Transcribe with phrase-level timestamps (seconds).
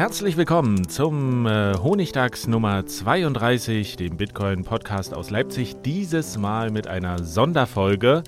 [0.00, 5.76] Herzlich willkommen zum äh, Honigtags Nummer 32, dem Bitcoin Podcast aus Leipzig.
[5.84, 8.22] Dieses Mal mit einer Sonderfolge.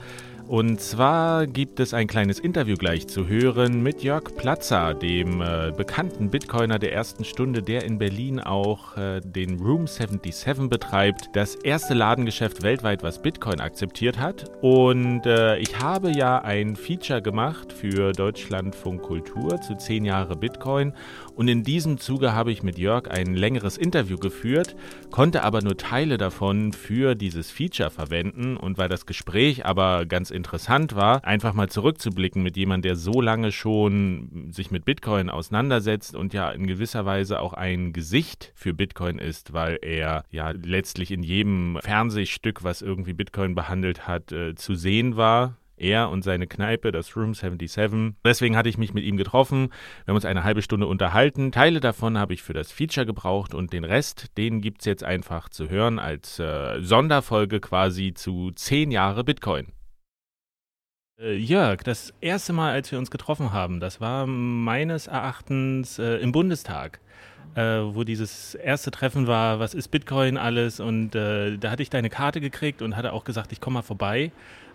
[0.49, 5.73] Und zwar gibt es ein kleines Interview gleich zu hören mit Jörg Platzer, dem äh,
[5.75, 11.55] bekannten Bitcoiner der ersten Stunde, der in Berlin auch äh, den Room 77 betreibt, das
[11.55, 14.51] erste Ladengeschäft weltweit, was Bitcoin akzeptiert hat.
[14.61, 20.93] Und äh, ich habe ja ein Feature gemacht für Deutschlandfunk Kultur zu 10 Jahre Bitcoin.
[21.35, 24.77] Und in diesem Zuge habe ich mit Jörg ein längeres Interview geführt,
[25.11, 28.57] konnte aber nur Teile davon für dieses Feature verwenden.
[28.57, 33.21] Und weil das Gespräch aber ganz interessant war, einfach mal zurückzublicken mit jemandem, der so
[33.21, 38.75] lange schon sich mit Bitcoin auseinandersetzt und ja in gewisser Weise auch ein Gesicht für
[38.75, 44.55] Bitcoin ist, weil er ja letztlich in jedem Fernsehstück, was irgendwie Bitcoin behandelt hat, äh,
[44.55, 48.15] zu sehen war er und seine Kneipe, das Room 77.
[48.25, 49.69] Deswegen hatte ich mich mit ihm getroffen.
[50.05, 51.53] Wir haben uns eine halbe Stunde unterhalten.
[51.53, 55.05] Teile davon habe ich für das Feature gebraucht und den Rest, den gibt es jetzt
[55.05, 59.73] einfach zu hören als äh, Sonderfolge quasi zu 10 Jahre Bitcoin.
[61.19, 66.17] Äh, Jörg, das erste Mal, als wir uns getroffen haben, das war meines Erachtens äh,
[66.17, 67.01] im Bundestag,
[67.55, 71.91] äh, wo dieses erste Treffen war, was ist Bitcoin alles und äh, da hatte ich
[71.91, 74.33] deine Karte gekriegt und hatte auch gesagt, ich komme mal vorbei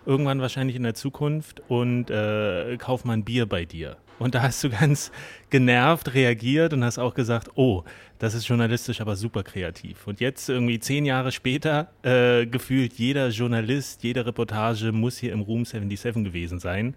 [0.08, 3.98] irgendwann wahrscheinlich in der Zukunft und äh, kauf mal ein Bier bei dir.
[4.18, 5.12] Und da hast du ganz
[5.50, 7.84] genervt reagiert und hast auch gesagt, oh,
[8.18, 10.06] das ist journalistisch aber super kreativ.
[10.06, 15.42] Und jetzt irgendwie zehn Jahre später äh, gefühlt jeder Journalist, jede Reportage muss hier im
[15.42, 16.94] Room 77 gewesen sein,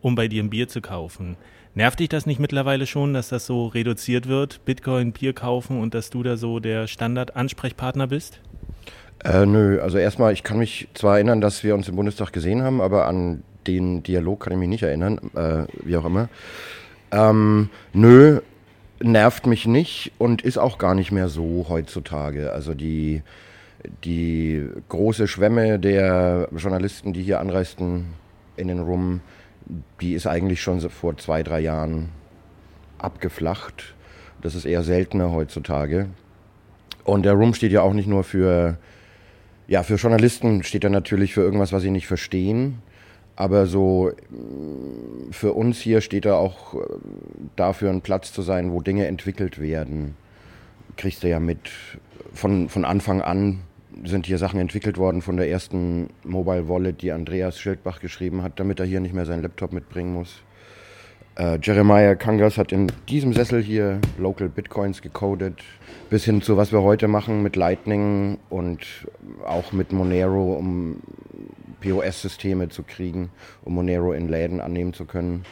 [0.00, 1.36] um bei dir ein Bier zu kaufen.
[1.74, 5.94] Nervt dich das nicht mittlerweile schon, dass das so reduziert wird, Bitcoin, Bier kaufen und
[5.94, 8.40] dass du da so der Standard-Ansprechpartner bist?
[9.24, 12.62] Äh, nö, also erstmal, ich kann mich zwar erinnern, dass wir uns im Bundestag gesehen
[12.62, 16.28] haben, aber an den Dialog kann ich mich nicht erinnern, äh, wie auch immer.
[17.10, 18.40] Ähm, nö,
[19.00, 22.52] nervt mich nicht und ist auch gar nicht mehr so heutzutage.
[22.52, 23.22] Also die,
[24.04, 28.08] die große Schwemme der Journalisten, die hier anreisten
[28.56, 29.20] in den Rum,
[30.00, 32.10] die ist eigentlich schon vor zwei, drei Jahren
[32.98, 33.94] abgeflacht.
[34.40, 36.08] Das ist eher seltener heutzutage.
[37.04, 38.78] Und der Rum steht ja auch nicht nur für
[39.68, 42.82] ja, für Journalisten steht er natürlich für irgendwas, was sie nicht verstehen.
[43.36, 46.78] Aber so mm, für uns hier steht er auch äh,
[47.56, 50.14] dafür, ein Platz zu sein, wo Dinge entwickelt werden.
[50.96, 51.70] Kriegst du ja mit.
[52.34, 53.60] Von, von Anfang an
[54.04, 58.58] sind hier Sachen entwickelt worden von der ersten Mobile Wallet, die Andreas Schildbach geschrieben hat,
[58.58, 60.42] damit er hier nicht mehr seinen Laptop mitbringen muss.
[61.36, 65.62] Äh, Jeremiah Kangas hat in diesem Sessel hier Local Bitcoins gecodet,
[66.10, 68.86] bis hin zu was wir heute machen mit Lightning und
[69.46, 71.00] auch mit Monero, um
[71.80, 73.30] POS-Systeme zu kriegen,
[73.64, 75.44] um Monero in Läden annehmen zu können.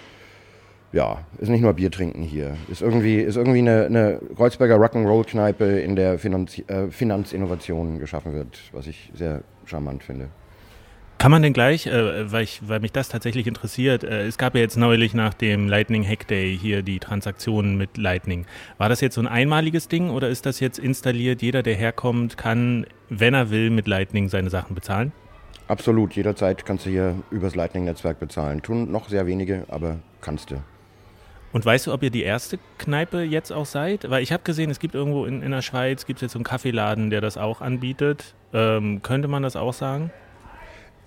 [0.92, 2.56] Ja, ist nicht nur Bier trinken hier.
[2.68, 8.58] Ist irgendwie, ist irgendwie eine, eine Kreuzberger Rock'n'Roll-Kneipe, in der Finanz, äh, Finanzinnovationen geschaffen wird,
[8.72, 10.28] was ich sehr charmant finde.
[11.18, 14.54] Kann man denn gleich, äh, weil, ich, weil mich das tatsächlich interessiert, äh, es gab
[14.54, 18.46] ja jetzt neulich nach dem Lightning Hack Day hier die Transaktionen mit Lightning.
[18.78, 21.42] War das jetzt so ein einmaliges Ding oder ist das jetzt installiert?
[21.42, 25.12] Jeder, der herkommt, kann, wenn er will, mit Lightning seine Sachen bezahlen?
[25.68, 28.62] Absolut, jederzeit kannst du hier übers Lightning-Netzwerk bezahlen.
[28.62, 30.56] Tun noch sehr wenige, aber kannst du.
[31.52, 34.08] Und weißt du, ob ihr die erste Kneipe jetzt auch seid?
[34.08, 36.38] Weil ich habe gesehen, es gibt irgendwo in, in der Schweiz, gibt es jetzt so
[36.38, 38.34] einen Kaffeeladen, der das auch anbietet.
[38.52, 40.10] Ähm, könnte man das auch sagen?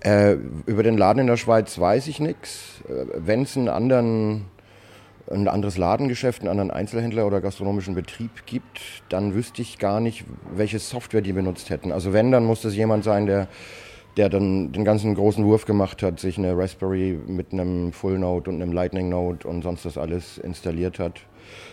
[0.00, 0.36] Äh,
[0.66, 2.82] über den Laden in der Schweiz weiß ich nichts.
[2.88, 4.44] Äh, Wenn es einen anderen,
[5.30, 10.24] ein anderes Ladengeschäft, einen anderen Einzelhändler oder gastronomischen Betrieb gibt, dann wüsste ich gar nicht,
[10.54, 11.90] welche Software die benutzt hätten.
[11.90, 13.48] Also wenn, dann muss das jemand sein, der
[14.16, 18.50] der dann den ganzen großen Wurf gemacht hat, sich eine Raspberry mit einem Full Node
[18.50, 21.20] und einem Lightning Node und sonst das alles installiert hat.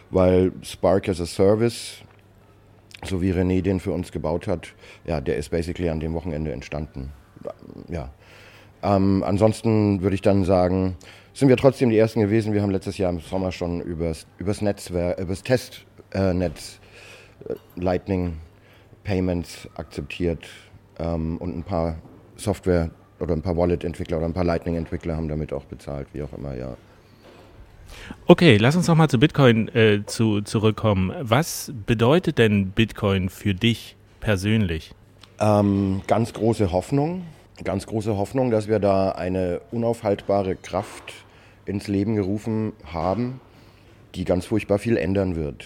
[0.09, 1.97] Weil Spark as a Service,
[3.03, 4.73] so wie René den für uns gebaut hat,
[5.05, 7.11] ja, der ist basically an dem Wochenende entstanden.
[7.89, 8.09] Ja.
[8.83, 10.97] Ähm, ansonsten würde ich dann sagen,
[11.33, 12.53] sind wir trotzdem die Ersten gewesen.
[12.53, 16.79] Wir haben letztes Jahr im Sommer schon übers, übers Netzwerk, übers Testnetz
[17.47, 18.37] äh, Lightning
[19.03, 20.47] Payments akzeptiert
[20.99, 21.97] ähm, und ein paar
[22.35, 22.89] Software
[23.19, 26.55] oder ein paar Wallet-Entwickler oder ein paar Lightning-Entwickler haben damit auch bezahlt, wie auch immer,
[26.55, 26.75] ja.
[28.25, 31.13] Okay, lass uns nochmal zu Bitcoin äh, zu, zurückkommen.
[31.19, 34.93] Was bedeutet denn Bitcoin für dich persönlich?
[35.39, 37.23] Ähm, ganz große Hoffnung,
[37.63, 41.13] ganz große Hoffnung, dass wir da eine unaufhaltbare Kraft
[41.65, 43.41] ins Leben gerufen haben,
[44.15, 45.65] die ganz furchtbar viel ändern wird.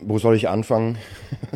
[0.00, 0.96] Wo soll ich anfangen?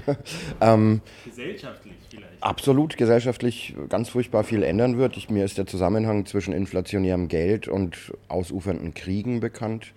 [0.61, 1.95] ähm, Gesellschaftlich.
[2.43, 5.17] Absolut gesellschaftlich ganz furchtbar viel ändern wird.
[5.17, 9.93] Ich, mir ist der Zusammenhang zwischen inflationärem Geld und ausufernden Kriegen bekannt.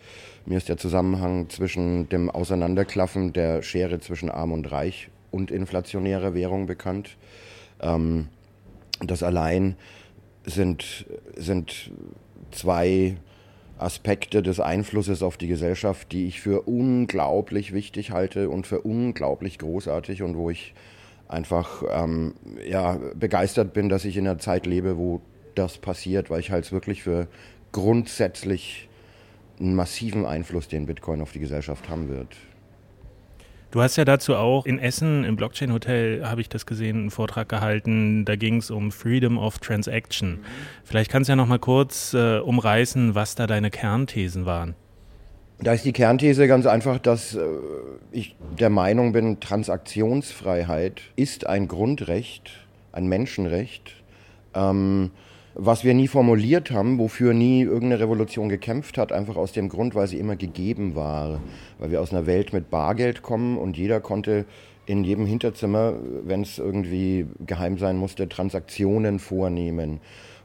[0.45, 6.35] Mir ist der Zusammenhang zwischen dem Auseinanderklaffen der Schere zwischen Arm und Reich und inflationärer
[6.35, 7.17] Währung bekannt.
[7.81, 8.27] Ähm,
[8.99, 9.75] das allein
[10.45, 11.89] sind, sind
[12.51, 13.17] zwei
[13.79, 19.57] Aspekte des Einflusses auf die Gesellschaft, die ich für unglaublich wichtig halte und für unglaublich
[19.57, 20.75] großartig und wo ich
[21.27, 22.35] einfach ähm,
[22.67, 25.21] ja, begeistert bin, dass ich in einer Zeit lebe, wo
[25.55, 27.27] das passiert, weil ich halte es wirklich für
[27.71, 28.89] grundsätzlich
[29.59, 32.35] einen massiven Einfluss, den Bitcoin auf die Gesellschaft haben wird.
[33.71, 37.11] Du hast ja dazu auch in Essen im Blockchain Hotel, habe ich das gesehen, einen
[37.11, 38.23] Vortrag gehalten.
[38.23, 40.31] Da ging es um Freedom of Transaction.
[40.31, 40.45] Mhm.
[40.85, 44.75] Vielleicht kannst du ja noch mal kurz äh, umreißen, was da deine Kernthesen waren.
[45.59, 47.45] Da ist die Kernthese ganz einfach, dass äh,
[48.11, 52.51] ich der Meinung bin, Transaktionsfreiheit ist ein Grundrecht,
[52.91, 54.03] ein Menschenrecht,
[54.53, 55.11] ähm,
[55.53, 59.95] was wir nie formuliert haben, wofür nie irgendeine Revolution gekämpft hat, einfach aus dem Grund,
[59.95, 61.39] weil sie immer gegeben war.
[61.79, 64.45] Weil wir aus einer Welt mit Bargeld kommen und jeder konnte
[64.85, 65.93] in jedem Hinterzimmer,
[66.25, 70.01] wenn es irgendwie geheim sein musste, Transaktionen vornehmen.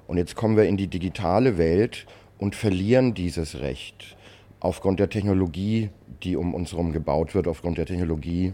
[0.06, 2.06] Und jetzt kommen wir in die digitale Welt
[2.38, 4.16] und verlieren dieses Recht
[4.60, 5.90] aufgrund der Technologie,
[6.22, 8.52] die um uns herum gebaut wird, aufgrund der Technologie,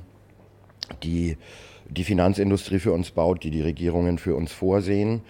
[1.02, 1.36] die
[1.88, 5.22] die Finanzindustrie für uns baut, die die Regierungen für uns vorsehen.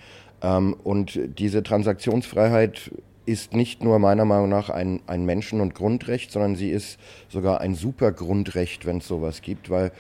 [0.43, 2.91] Ähm, und diese Transaktionsfreiheit
[3.27, 7.61] ist nicht nur meiner Meinung nach ein, ein Menschen- und Grundrecht, sondern sie ist sogar
[7.61, 9.93] ein Supergrundrecht, wenn es sowas gibt, weil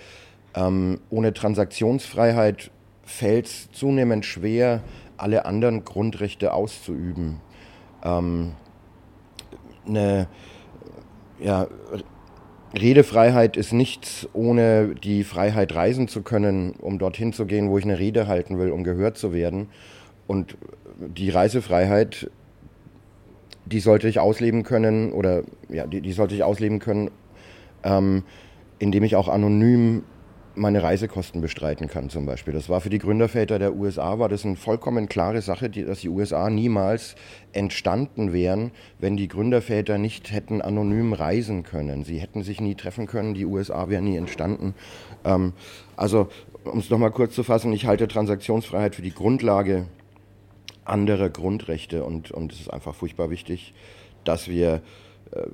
[0.54, 2.70] ähm, ohne Transaktionsfreiheit
[3.02, 4.82] fällt es zunehmend schwer,
[5.16, 7.40] alle anderen Grundrechte auszuüben.
[8.04, 8.52] Ähm,
[9.86, 10.28] eine
[11.40, 11.68] ja,
[12.74, 17.84] Redefreiheit ist nichts ohne die Freiheit reisen zu können, um dorthin zu gehen, wo ich
[17.84, 19.68] eine Rede halten will, um gehört zu werden.
[20.26, 20.56] Und
[20.98, 22.30] die Reisefreiheit,
[23.64, 27.10] die sollte ich ausleben können oder ja, die, die sollte ich ausleben können,
[27.82, 28.24] ähm,
[28.78, 30.02] indem ich auch anonym
[30.56, 32.54] meine Reisekosten bestreiten kann zum Beispiel.
[32.54, 36.00] Das war für die Gründerväter der USA, war das eine vollkommen klare Sache, die, dass
[36.00, 37.14] die USA niemals
[37.52, 42.04] entstanden wären, wenn die Gründerväter nicht hätten anonym reisen können.
[42.04, 44.74] Sie hätten sich nie treffen können, die USA wären nie entstanden.
[45.24, 45.52] Ähm,
[45.96, 46.28] also,
[46.64, 49.86] um es nochmal kurz zu fassen, ich halte Transaktionsfreiheit für die Grundlage
[50.84, 53.74] anderer Grundrechte und, und es ist einfach furchtbar wichtig,
[54.24, 54.82] dass wir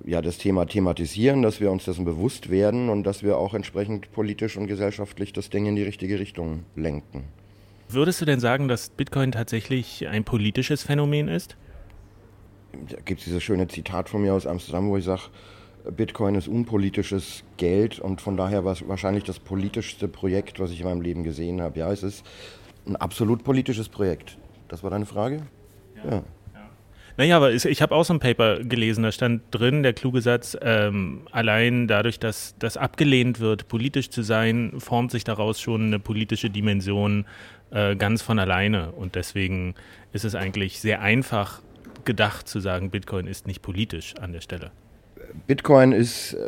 [0.05, 4.13] ja, das Thema thematisieren, dass wir uns dessen bewusst werden und dass wir auch entsprechend
[4.13, 7.25] politisch und gesellschaftlich das Ding in die richtige Richtung lenken.
[7.89, 11.57] Würdest du denn sagen, dass Bitcoin tatsächlich ein politisches Phänomen ist?
[12.89, 15.23] Da gibt es dieses schöne Zitat von mir aus Amsterdam, wo ich sage,
[15.91, 20.81] Bitcoin ist unpolitisches Geld und von daher war es wahrscheinlich das politischste Projekt, was ich
[20.81, 21.81] in meinem Leben gesehen habe.
[21.81, 22.25] Ja, es ist
[22.87, 24.39] ein absolut politisches Projekt.
[24.69, 25.43] Das war deine Frage?
[26.05, 26.11] ja.
[26.11, 26.23] ja.
[27.17, 30.57] Naja, aber ich habe auch so ein Paper gelesen, da stand drin der kluge Satz,
[30.63, 35.99] ähm, allein dadurch, dass das abgelehnt wird, politisch zu sein, formt sich daraus schon eine
[35.99, 37.27] politische Dimension
[37.71, 38.93] äh, ganz von alleine.
[38.93, 39.75] Und deswegen
[40.13, 41.61] ist es eigentlich sehr einfach
[42.05, 44.73] gedacht zu sagen, Bitcoin ist nicht politisch an der Stelle.
[45.47, 46.39] Bitcoin ist äh,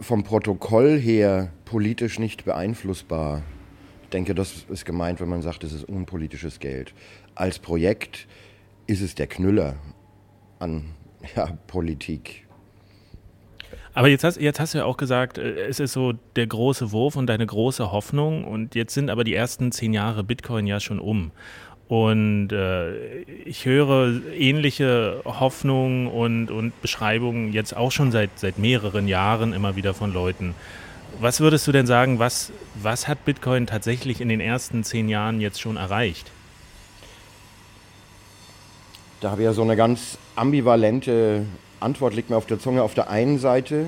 [0.00, 3.42] vom Protokoll her politisch nicht beeinflussbar.
[4.04, 6.94] Ich denke, das ist gemeint, wenn man sagt, es ist unpolitisches Geld.
[7.34, 8.26] Als Projekt
[8.90, 9.76] ist es der Knüller
[10.58, 10.84] an
[11.36, 12.46] ja, Politik.
[13.94, 16.90] Aber jetzt hast, jetzt hast du ja auch gesagt, äh, es ist so der große
[16.90, 18.44] Wurf und deine große Hoffnung.
[18.44, 21.30] Und jetzt sind aber die ersten zehn Jahre Bitcoin ja schon um.
[21.86, 29.06] Und äh, ich höre ähnliche Hoffnungen und, und Beschreibungen jetzt auch schon seit, seit mehreren
[29.06, 30.54] Jahren immer wieder von Leuten.
[31.20, 35.40] Was würdest du denn sagen, was, was hat Bitcoin tatsächlich in den ersten zehn Jahren
[35.40, 36.30] jetzt schon erreicht?
[39.20, 41.44] Da habe ich ja so eine ganz ambivalente
[41.78, 42.82] Antwort, liegt mir auf der Zunge.
[42.82, 43.86] Auf der einen Seite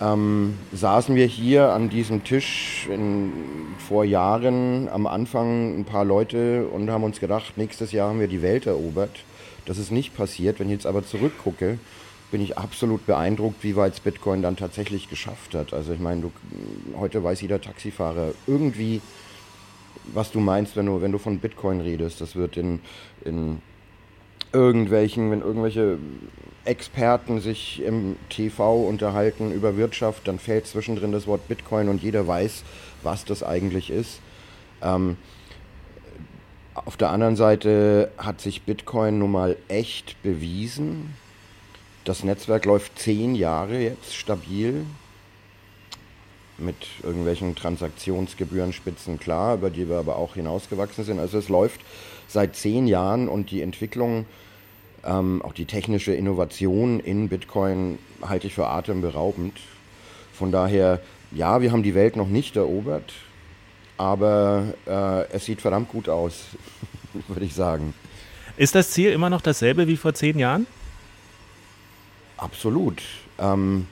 [0.00, 3.32] ähm, saßen wir hier an diesem Tisch in,
[3.78, 8.28] vor Jahren am Anfang ein paar Leute und haben uns gedacht, nächstes Jahr haben wir
[8.28, 9.24] die Welt erobert.
[9.64, 10.60] Das ist nicht passiert.
[10.60, 11.78] Wenn ich jetzt aber zurückgucke,
[12.30, 15.72] bin ich absolut beeindruckt, wie weit es Bitcoin dann tatsächlich geschafft hat.
[15.72, 16.30] Also ich meine,
[16.98, 19.00] heute weiß jeder Taxifahrer irgendwie,
[20.12, 22.20] was du meinst, wenn du, wenn du von Bitcoin redest.
[22.20, 22.80] Das wird in,
[23.24, 23.62] in
[24.52, 25.98] irgendwelchen, wenn irgendwelche
[26.64, 32.26] Experten sich im TV unterhalten über Wirtschaft, dann fällt zwischendrin das Wort Bitcoin und jeder
[32.26, 32.62] weiß,
[33.02, 34.20] was das eigentlich ist.
[34.82, 35.16] Ähm,
[36.74, 41.14] auf der anderen Seite hat sich Bitcoin nun mal echt bewiesen.
[42.04, 44.86] Das Netzwerk läuft zehn Jahre jetzt stabil
[46.58, 51.18] mit irgendwelchen Transaktionsgebührenspitzen klar, über die wir aber auch hinausgewachsen sind.
[51.18, 51.80] Also es läuft
[52.28, 54.26] seit zehn Jahren und die Entwicklung,
[55.04, 59.58] ähm, auch die technische Innovation in Bitcoin halte ich für atemberaubend.
[60.32, 61.00] Von daher,
[61.32, 63.12] ja, wir haben die Welt noch nicht erobert,
[63.96, 66.44] aber äh, es sieht verdammt gut aus,
[67.28, 67.94] würde ich sagen.
[68.56, 70.66] Ist das Ziel immer noch dasselbe wie vor zehn Jahren?
[72.36, 73.02] Absolut.
[73.38, 73.86] Ähm,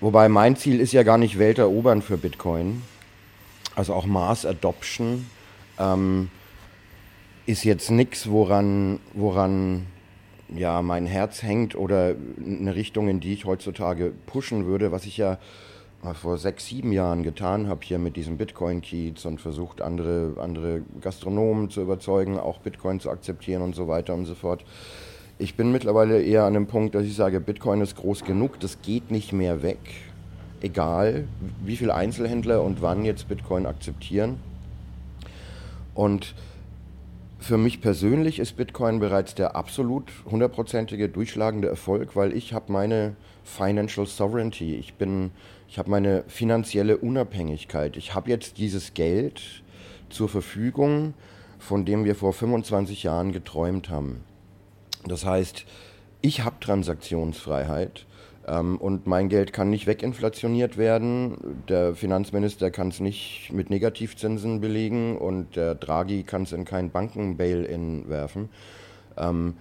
[0.00, 2.82] wobei mein Ziel ist ja gar nicht Welt erobern für Bitcoin.
[3.74, 5.26] Also auch Mass Adoption.
[5.78, 6.30] Ähm,
[7.48, 9.86] ist jetzt nichts, woran, woran
[10.54, 12.14] ja, mein Herz hängt oder
[12.44, 15.38] eine Richtung, in die ich heutzutage pushen würde, was ich ja
[16.12, 21.70] vor sechs, sieben Jahren getan habe hier mit diesem Bitcoin-Kiez und versucht, andere, andere Gastronomen
[21.70, 24.62] zu überzeugen, auch Bitcoin zu akzeptieren und so weiter und so fort.
[25.38, 28.82] Ich bin mittlerweile eher an dem Punkt, dass ich sage, Bitcoin ist groß genug, das
[28.82, 29.78] geht nicht mehr weg.
[30.60, 31.26] Egal,
[31.64, 34.36] wie viele Einzelhändler und wann jetzt Bitcoin akzeptieren.
[35.94, 36.34] Und
[37.38, 43.14] für mich persönlich ist Bitcoin bereits der absolut hundertprozentige durchschlagende Erfolg, weil ich habe meine
[43.44, 45.30] Financial Sovereignty, ich bin,
[45.68, 47.96] ich habe meine finanzielle Unabhängigkeit.
[47.96, 49.62] Ich habe jetzt dieses Geld
[50.10, 51.14] zur Verfügung,
[51.58, 54.24] von dem wir vor 25 Jahren geträumt haben.
[55.06, 55.64] Das heißt,
[56.20, 58.06] ich habe Transaktionsfreiheit
[58.48, 61.62] und mein Geld kann nicht weginflationiert werden.
[61.68, 66.90] Der Finanzminister kann es nicht mit Negativzinsen belegen und der Draghi kann es in kein
[66.90, 68.48] Banken-Bail-In werfen.
[69.16, 69.54] Ähm,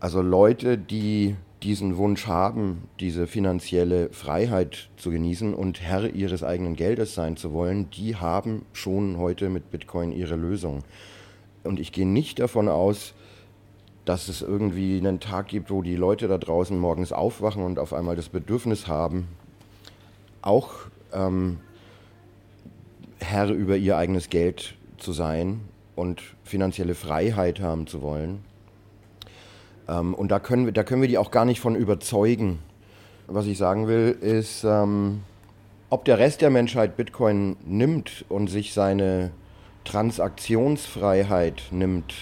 [0.00, 6.76] also Leute, die diesen Wunsch haben, diese finanzielle Freiheit zu genießen und Herr ihres eigenen
[6.76, 10.84] Geldes sein zu wollen, die haben schon heute mit Bitcoin ihre Lösung.
[11.62, 13.14] Und ich gehe nicht davon aus,
[14.04, 17.92] dass es irgendwie einen Tag gibt, wo die Leute da draußen morgens aufwachen und auf
[17.92, 19.28] einmal das Bedürfnis haben,
[20.42, 20.72] auch
[21.12, 21.58] ähm,
[23.18, 25.60] Herr über ihr eigenes Geld zu sein
[25.96, 28.44] und finanzielle Freiheit haben zu wollen.
[29.88, 32.58] Ähm, und da können, wir, da können wir die auch gar nicht von überzeugen.
[33.26, 35.22] Was ich sagen will, ist, ähm,
[35.88, 39.30] ob der Rest der Menschheit Bitcoin nimmt und sich seine
[39.84, 42.14] Transaktionsfreiheit nimmt,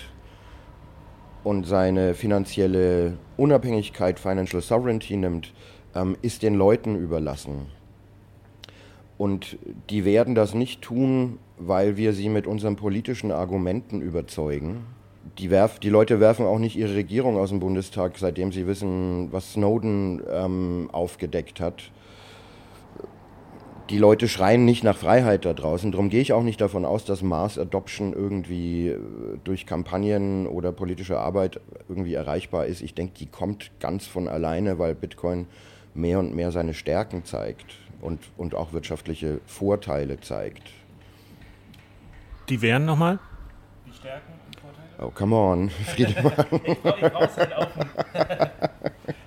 [1.44, 5.52] und seine finanzielle Unabhängigkeit, Financial Sovereignty nimmt,
[5.94, 7.66] ähm, ist den Leuten überlassen.
[9.18, 9.58] Und
[9.90, 14.84] die werden das nicht tun, weil wir sie mit unseren politischen Argumenten überzeugen.
[15.38, 19.28] Die, werf, die Leute werfen auch nicht ihre Regierung aus dem Bundestag, seitdem sie wissen,
[19.30, 21.92] was Snowden ähm, aufgedeckt hat
[23.90, 25.92] die Leute schreien nicht nach Freiheit da draußen.
[25.92, 28.98] Darum gehe ich auch nicht davon aus, dass Mass Adoption irgendwie äh,
[29.44, 32.82] durch Kampagnen oder politische Arbeit irgendwie erreichbar ist.
[32.82, 35.46] Ich denke, die kommt ganz von alleine, weil Bitcoin
[35.94, 40.62] mehr und mehr seine Stärken zeigt und, und auch wirtschaftliche Vorteile zeigt.
[42.48, 43.18] Die wären nochmal?
[43.86, 45.08] Die Stärken und Vorteile?
[45.08, 46.32] Oh, come on, Friedemann.
[46.64, 47.68] ich, brauch's halt auf.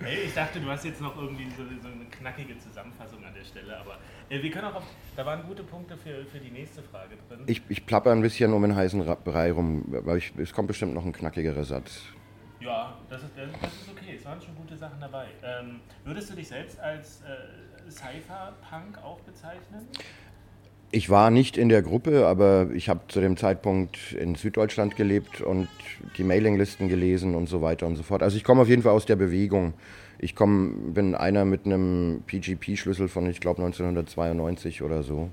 [0.06, 3.44] Hey, ich dachte, du hast jetzt noch irgendwie so, so eine knackige Zusammenfassung an der
[3.44, 3.98] Stelle, aber
[4.30, 4.84] äh, wir können auch auf,
[5.16, 7.42] da waren gute Punkte für, für die nächste Frage drin.
[7.48, 10.94] Ich, ich plapper ein bisschen um den heißen Brei rum, weil ich, es kommt bestimmt
[10.94, 12.04] noch ein knackigerer Satz.
[12.60, 14.16] Ja, das ist, das ist okay.
[14.18, 15.28] Es waren schon gute Sachen dabei.
[15.44, 19.88] Ähm, würdest du dich selbst als äh, Cypher-Punk auch bezeichnen?
[20.96, 25.42] Ich war nicht in der Gruppe, aber ich habe zu dem Zeitpunkt in Süddeutschland gelebt
[25.42, 25.68] und
[26.16, 28.24] die Mailinglisten gelesen und so weiter und so fort.
[28.24, 29.74] Also ich komme auf jeden Fall aus der Bewegung.
[30.20, 35.30] Ich komm, bin einer mit einem PGP-Schlüssel von, ich glaube, 1992 oder so.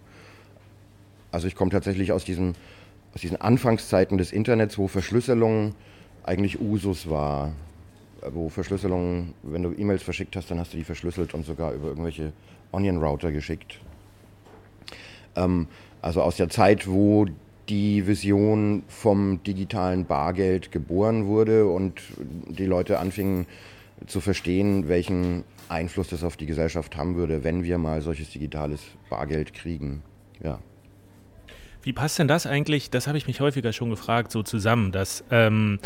[1.31, 2.57] Also ich komme tatsächlich aus diesen,
[3.15, 5.77] aus diesen Anfangszeiten des Internets, wo Verschlüsselung
[6.25, 7.53] eigentlich Usus war.
[8.33, 11.87] Wo Verschlüsselung, wenn du E-Mails verschickt hast, dann hast du die verschlüsselt und sogar über
[11.87, 12.33] irgendwelche
[12.73, 13.79] Onion-Router geschickt.
[15.37, 15.69] Ähm,
[16.01, 17.27] also aus der Zeit, wo
[17.69, 22.01] die Vision vom digitalen Bargeld geboren wurde und
[22.49, 23.47] die Leute anfingen
[24.07, 28.83] zu verstehen, welchen Einfluss das auf die Gesellschaft haben würde, wenn wir mal solches digitales
[29.09, 30.03] Bargeld kriegen.
[30.43, 30.59] Ja.
[31.83, 35.25] Wie passt denn das eigentlich, das habe ich mich häufiger schon gefragt, so zusammen, dass
[35.31, 35.79] ähm,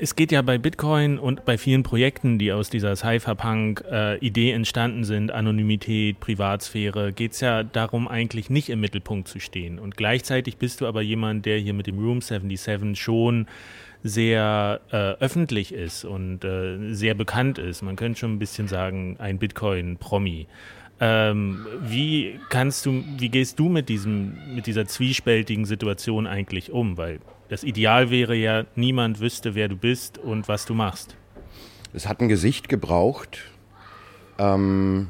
[0.00, 5.04] es geht ja bei Bitcoin und bei vielen Projekten, die aus dieser Cypherpunk-Idee äh, entstanden
[5.04, 9.78] sind, Anonymität, Privatsphäre, geht es ja darum, eigentlich nicht im Mittelpunkt zu stehen.
[9.78, 13.46] Und gleichzeitig bist du aber jemand, der hier mit dem Room 77 schon
[14.02, 17.82] sehr äh, öffentlich ist und äh, sehr bekannt ist.
[17.82, 20.46] Man könnte schon ein bisschen sagen, ein Bitcoin-Promi.
[20.98, 26.96] Ähm, wie kannst du, wie gehst du mit diesem, mit dieser zwiespältigen Situation eigentlich um?
[26.96, 31.16] Weil das Ideal wäre ja, niemand wüsste, wer du bist und was du machst.
[31.92, 33.38] Es hat ein Gesicht gebraucht.
[34.38, 35.08] Ähm,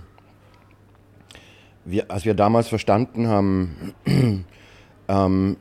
[1.85, 3.95] wir, als wir damals verstanden haben,
[5.09, 5.57] ähm,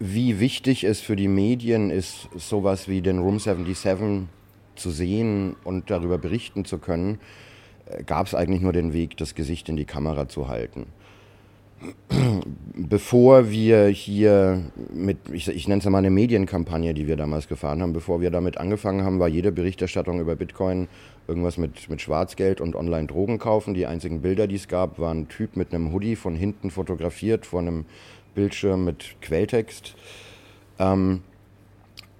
[0.00, 4.28] wie wichtig es für die Medien ist, sowas wie den Room 77
[4.74, 7.20] zu sehen und darüber berichten zu können,
[8.06, 10.86] gab es eigentlich nur den Weg, das Gesicht in die Kamera zu halten
[12.74, 17.80] bevor wir hier mit, ich, ich nenne es mal eine Medienkampagne, die wir damals gefahren
[17.80, 20.88] haben, bevor wir damit angefangen haben, war jede Berichterstattung über Bitcoin
[21.26, 23.74] irgendwas mit, mit Schwarzgeld und Online-Drogen kaufen.
[23.74, 27.46] Die einzigen Bilder, die es gab, waren ein Typ mit einem Hoodie von hinten fotografiert
[27.46, 27.86] vor einem
[28.34, 29.94] Bildschirm mit Quelltext.
[30.78, 31.22] Ähm,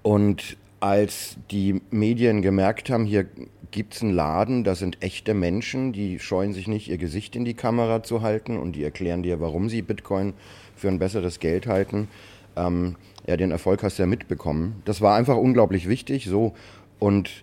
[0.03, 3.27] und als die Medien gemerkt haben, hier
[3.71, 7.45] gibt es einen Laden, da sind echte Menschen, die scheuen sich nicht, ihr Gesicht in
[7.45, 10.35] die Kamera zu halten und die erklären dir, warum sie Bitcoin
[10.77, 12.09] für ein besseres Geld halten.
[12.57, 12.97] Ähm,
[13.27, 14.83] ja, den Erfolg hast du ja mitbekommen.
[14.85, 16.27] Das war einfach unglaublich wichtig.
[16.27, 16.55] So
[16.99, 17.43] und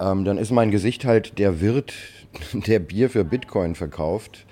[0.00, 1.94] ähm, dann ist mein Gesicht halt der Wirt,
[2.52, 4.46] der Bier für Bitcoin verkauft.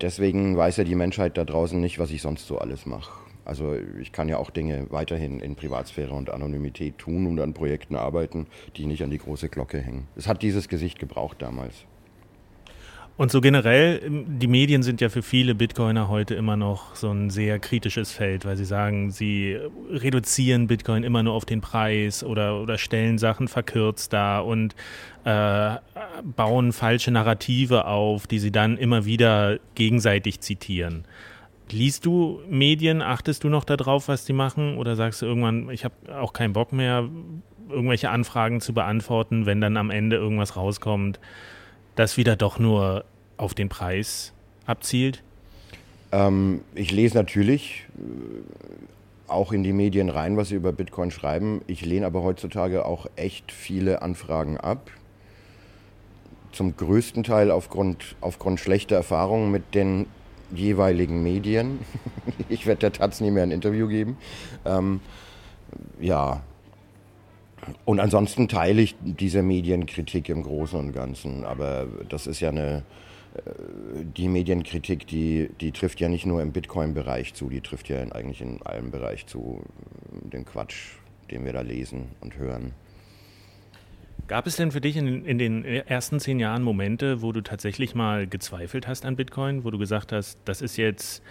[0.00, 3.27] Deswegen weiß ja die Menschheit da draußen nicht, was ich sonst so alles mache.
[3.48, 7.96] Also ich kann ja auch Dinge weiterhin in Privatsphäre und Anonymität tun und an Projekten
[7.96, 10.06] arbeiten, die nicht an die große Glocke hängen.
[10.16, 11.86] Es hat dieses Gesicht gebraucht damals.
[13.16, 17.30] Und so generell, die Medien sind ja für viele Bitcoiner heute immer noch so ein
[17.30, 19.58] sehr kritisches Feld, weil sie sagen, sie
[19.90, 24.76] reduzieren Bitcoin immer nur auf den Preis oder, oder stellen Sachen verkürzt dar und
[25.24, 25.76] äh,
[26.36, 31.04] bauen falsche Narrative auf, die sie dann immer wieder gegenseitig zitieren.
[31.72, 33.02] Liest du Medien?
[33.02, 34.78] Achtest du noch darauf, was die machen?
[34.78, 37.08] Oder sagst du irgendwann, ich habe auch keinen Bock mehr,
[37.68, 41.20] irgendwelche Anfragen zu beantworten, wenn dann am Ende irgendwas rauskommt,
[41.94, 43.04] das wieder doch nur
[43.36, 44.32] auf den Preis
[44.66, 45.22] abzielt?
[46.12, 51.60] Ähm, ich lese natürlich äh, auch in die Medien rein, was sie über Bitcoin schreiben.
[51.66, 54.90] Ich lehne aber heutzutage auch echt viele Anfragen ab.
[56.52, 60.06] Zum größten Teil aufgrund, aufgrund schlechter Erfahrungen mit den
[60.54, 61.80] jeweiligen Medien.
[62.48, 64.16] ich werde der Taz nie mehr ein Interview geben.
[64.64, 65.00] Ähm,
[66.00, 66.42] ja.
[67.84, 71.44] Und ansonsten teile ich diese Medienkritik im Großen und Ganzen.
[71.44, 72.84] Aber das ist ja eine,
[73.34, 73.40] äh,
[74.16, 78.40] die Medienkritik, die, die trifft ja nicht nur im Bitcoin-Bereich zu, die trifft ja eigentlich
[78.40, 79.62] in allem Bereich zu,
[80.32, 80.92] den Quatsch,
[81.30, 82.72] den wir da lesen und hören.
[84.28, 87.94] Gab es denn für dich in, in, den ersten zehn Jahren Momente, wo du tatsächlich
[87.94, 91.22] mal gezweifelt hast an Bitcoin, wo du gesagt hast, das ist jetzt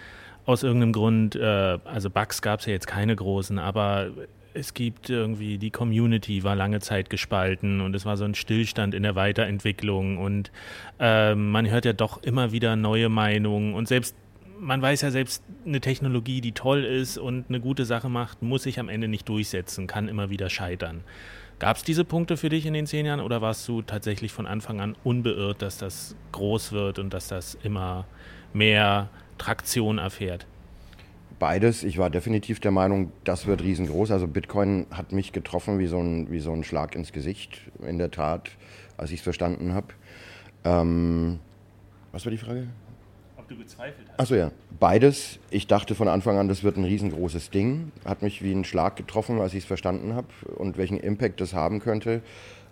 [0.44, 4.10] aus irgendeinem Grund, äh, also Bugs gab es ja jetzt keine großen, aber
[4.52, 8.94] es gibt irgendwie, die Community war lange Zeit gespalten und es war so ein Stillstand
[8.94, 10.50] in der Weiterentwicklung und
[10.98, 14.16] äh, man hört ja doch immer wieder neue Meinungen und selbst
[14.58, 18.64] man weiß ja selbst, eine Technologie, die toll ist und eine gute Sache macht, muss
[18.64, 21.04] sich am Ende nicht durchsetzen, kann immer wieder scheitern.
[21.58, 24.46] Gab es diese Punkte für dich in den zehn Jahren oder warst du tatsächlich von
[24.46, 28.06] Anfang an unbeirrt, dass das groß wird und dass das immer
[28.52, 30.46] mehr Traktion erfährt?
[31.40, 31.82] Beides.
[31.82, 34.12] Ich war definitiv der Meinung, das wird riesengroß.
[34.12, 37.98] Also Bitcoin hat mich getroffen wie so ein, wie so ein Schlag ins Gesicht, in
[37.98, 38.50] der Tat,
[38.96, 39.88] als ich es verstanden habe.
[40.64, 41.40] Ähm,
[42.12, 42.68] was war die Frage?
[43.48, 44.20] Du gezweifelt hast.
[44.20, 44.50] Achso, ja.
[44.78, 45.38] Beides.
[45.50, 47.92] Ich dachte von Anfang an, das wird ein riesengroßes Ding.
[48.04, 51.54] Hat mich wie ein Schlag getroffen, als ich es verstanden habe und welchen Impact das
[51.54, 52.22] haben könnte.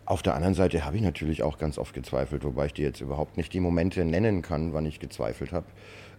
[0.05, 3.01] Auf der anderen Seite habe ich natürlich auch ganz oft gezweifelt, wobei ich dir jetzt
[3.01, 5.67] überhaupt nicht die Momente nennen kann, wann ich gezweifelt habe.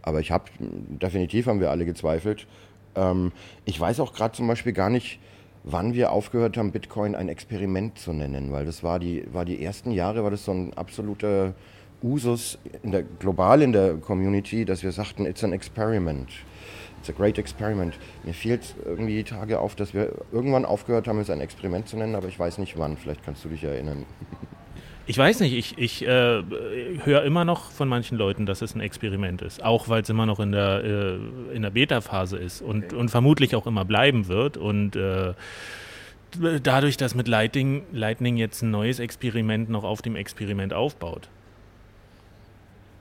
[0.02, 2.48] Aber ich habe, definitiv haben wir alle gezweifelt.
[2.96, 3.32] Ähm,
[3.63, 5.20] ich weiß auch gerade zum Beispiel gar nicht,
[5.63, 9.63] wann wir aufgehört haben, Bitcoin ein Experiment zu nennen, weil das war die, war die
[9.63, 11.54] ersten Jahre, war das so ein absoluter
[12.03, 16.29] Usus in der, global in der Community, dass wir sagten, it's an experiment.
[16.99, 17.95] It's a great experiment.
[18.23, 21.97] Mir fiel irgendwie die Tage auf, dass wir irgendwann aufgehört haben, es ein Experiment zu
[21.97, 22.97] nennen, aber ich weiß nicht wann.
[22.97, 24.05] Vielleicht kannst du dich erinnern.
[25.10, 26.43] Ich weiß nicht, ich, ich äh,
[27.05, 29.63] höre immer noch von manchen Leuten, dass es ein Experiment ist.
[29.63, 33.55] Auch weil es immer noch in der, äh, in der Beta-Phase ist und, und vermutlich
[33.55, 34.57] auch immer bleiben wird.
[34.57, 35.33] Und äh,
[36.62, 41.29] dadurch, dass mit Lightning, Lightning jetzt ein neues Experiment noch auf dem Experiment aufbaut.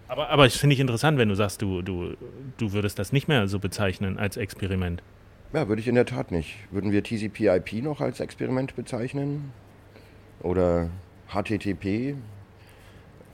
[0.09, 2.15] Aber, aber das finde ich interessant, wenn du sagst, du, du,
[2.59, 5.03] du würdest das nicht mehr so bezeichnen als Experiment.
[5.53, 6.57] Ja, würde ich in der Tat nicht.
[6.71, 9.53] Würden wir TCP/IP noch als Experiment bezeichnen?
[10.43, 10.91] Oder
[11.29, 12.15] HTTP?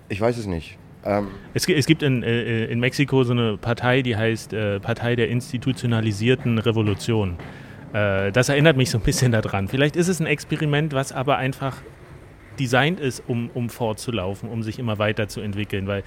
[0.09, 0.79] Ich weiß es nicht.
[1.05, 5.17] Ähm es, es, gibt in, äh, in, Mexiko so eine Partei, die heißt äh, Partei
[5.17, 7.39] der institutionalisierten Revolution.
[7.93, 9.69] Äh, das erinnert mich so ein bisschen daran.
[9.69, 11.79] Vielleicht ist es ein Experiment, was aber einfach
[12.59, 15.87] designt ist, um, um fortzulaufen, um sich immer weiterzuentwickeln.
[15.87, 16.05] Weil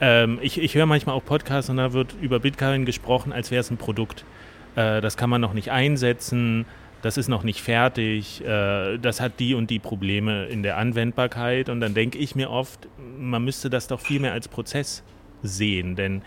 [0.00, 3.60] ähm, ich, ich höre manchmal auch Podcasts und da wird über Bitcoin gesprochen, als wäre
[3.60, 4.24] es ein Produkt.
[4.74, 6.66] Äh, das kann man noch nicht einsetzen
[7.06, 11.68] das ist noch nicht fertig, äh, das hat die und die Probleme in der Anwendbarkeit.
[11.68, 15.04] Und dann denke ich mir oft, man müsste das doch viel mehr als Prozess
[15.42, 15.94] sehen.
[15.94, 16.22] Denn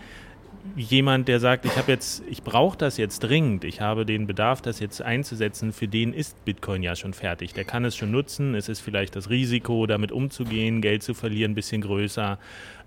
[0.76, 4.62] jemand, der sagt, ich habe jetzt, ich brauche das jetzt dringend, ich habe den Bedarf,
[4.62, 7.54] das jetzt einzusetzen, für den ist Bitcoin ja schon fertig.
[7.54, 8.54] Der kann es schon nutzen.
[8.54, 12.38] Es ist vielleicht das Risiko, damit umzugehen, Geld zu verlieren, ein bisschen größer.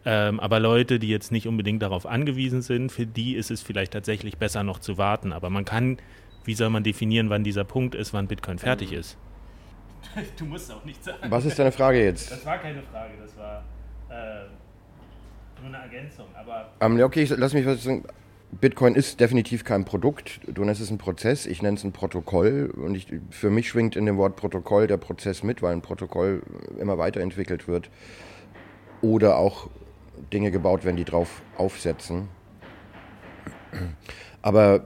[0.06, 3.94] Ähm, aber Leute, die jetzt nicht unbedingt darauf angewiesen sind, für die ist es vielleicht
[3.94, 5.32] tatsächlich besser noch zu warten.
[5.32, 5.98] Aber man kann
[6.46, 9.00] wie soll man definieren, wann dieser Punkt ist, wann Bitcoin fertig ähm.
[9.00, 9.18] ist?
[10.38, 11.32] Du musst auch nicht sagen.
[11.32, 12.30] Was ist deine Frage jetzt?
[12.30, 13.64] Das war keine Frage, das war
[14.10, 14.46] äh,
[15.64, 16.26] nur eine Ergänzung.
[16.36, 18.04] Aber ähm, okay, ich, lass mich was sagen.
[18.62, 20.40] Bitcoin ist definitiv kein Produkt.
[20.48, 22.72] Du nennst es ein Prozess, ich nenne es ein Protokoll.
[22.76, 26.44] Und ich, für mich schwingt in dem Wort Protokoll der Prozess mit, weil ein Protokoll
[26.80, 27.90] immer weiterentwickelt wird.
[29.02, 29.70] Oder auch
[30.32, 32.30] Dinge gebaut werden, die drauf aufsetzen.
[34.42, 34.84] Aber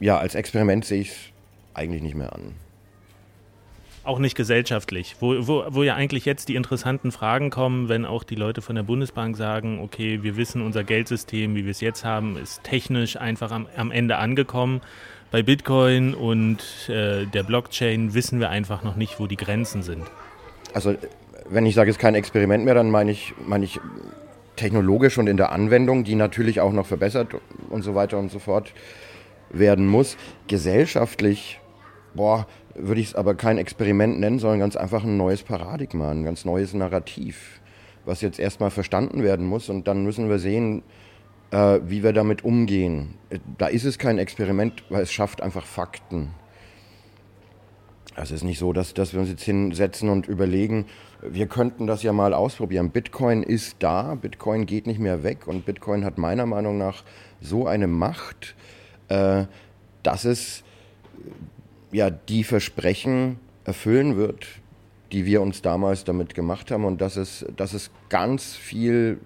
[0.00, 1.18] ja, als Experiment sehe ich es
[1.74, 2.54] eigentlich nicht mehr an.
[4.04, 8.24] Auch nicht gesellschaftlich, wo, wo, wo ja eigentlich jetzt die interessanten Fragen kommen, wenn auch
[8.24, 12.04] die Leute von der Bundesbank sagen, okay, wir wissen, unser Geldsystem, wie wir es jetzt
[12.04, 14.80] haben, ist technisch einfach am, am Ende angekommen.
[15.30, 20.02] Bei Bitcoin und äh, der Blockchain wissen wir einfach noch nicht, wo die Grenzen sind.
[20.74, 20.96] Also
[21.48, 23.80] wenn ich sage, es ist kein Experiment mehr, dann meine ich, meine ich
[24.56, 27.28] technologisch und in der Anwendung, die natürlich auch noch verbessert
[27.70, 28.72] und so weiter und so fort
[29.50, 30.16] werden muss.
[30.48, 31.60] Gesellschaftlich,
[32.14, 36.24] boah, würde ich es aber kein Experiment nennen, sondern ganz einfach ein neues Paradigma, ein
[36.24, 37.60] ganz neues Narrativ,
[38.04, 40.82] was jetzt erstmal verstanden werden muss und dann müssen wir sehen,
[41.50, 43.14] äh, wie wir damit umgehen.
[43.58, 46.30] Da ist es kein Experiment, weil es schafft einfach Fakten.
[48.14, 50.86] Es ist nicht so, dass, dass wir uns jetzt hinsetzen und überlegen,
[51.22, 52.90] wir könnten das ja mal ausprobieren.
[52.90, 57.04] Bitcoin ist da, Bitcoin geht nicht mehr weg und Bitcoin hat meiner Meinung nach
[57.40, 58.54] so eine Macht,
[59.08, 59.44] äh,
[60.02, 60.62] dass es
[61.92, 64.46] ja die Versprechen erfüllen wird,
[65.12, 69.18] die wir uns damals damit gemacht haben und dass es, dass es ganz viel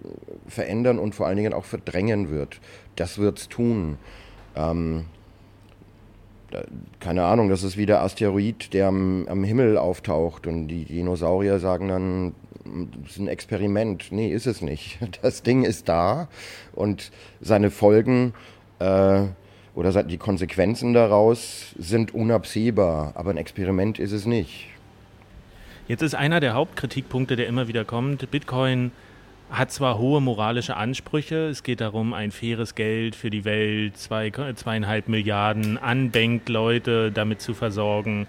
[0.48, 2.60] verändern und vor allen Dingen auch verdrängen wird.
[2.96, 3.98] Das wird es tun.
[4.56, 5.06] Ähm,
[7.00, 11.58] keine Ahnung, das ist wie der Asteroid, der am, am, Himmel auftaucht und die Dinosaurier
[11.58, 12.34] sagen dann,
[13.02, 14.06] das ist ein Experiment.
[14.10, 14.98] Nee, ist es nicht.
[15.22, 16.28] Das Ding ist da
[16.74, 18.34] und seine Folgen
[18.78, 19.22] äh,
[19.76, 24.68] oder die Konsequenzen daraus sind unabsehbar, aber ein Experiment ist es nicht.
[25.86, 28.90] Jetzt ist einer der Hauptkritikpunkte, der immer wieder kommt, Bitcoin
[29.50, 34.30] hat zwar hohe moralische Ansprüche, es geht darum, ein faires Geld für die Welt, zwei,
[34.30, 38.26] zweieinhalb Milliarden an Bankleute damit zu versorgen.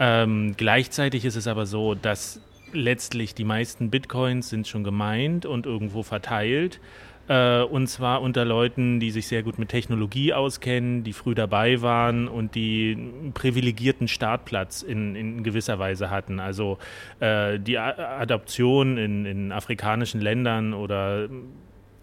[0.00, 2.40] Ähm, gleichzeitig ist es aber so, dass
[2.72, 6.80] letztlich die meisten Bitcoins sind schon gemeint und irgendwo verteilt.
[7.28, 11.82] Äh, und zwar unter Leuten, die sich sehr gut mit Technologie auskennen, die früh dabei
[11.82, 16.40] waren und die einen privilegierten Startplatz in, in gewisser Weise hatten.
[16.40, 16.78] Also
[17.20, 21.28] äh, die Adoption in, in afrikanischen Ländern oder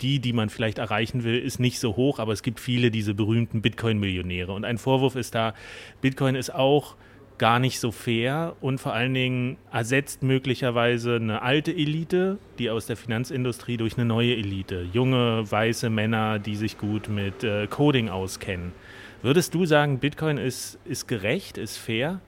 [0.01, 3.13] die, die man vielleicht erreichen will, ist nicht so hoch, aber es gibt viele diese
[3.13, 4.51] berühmten Bitcoin-Millionäre.
[4.51, 5.53] Und ein Vorwurf ist da,
[6.01, 6.95] Bitcoin ist auch
[7.37, 12.85] gar nicht so fair und vor allen Dingen ersetzt möglicherweise eine alte Elite, die aus
[12.85, 18.09] der Finanzindustrie durch eine neue Elite, junge weiße Männer, die sich gut mit äh, Coding
[18.09, 18.71] auskennen.
[19.21, 22.19] Würdest du sagen, Bitcoin ist, ist gerecht, ist fair?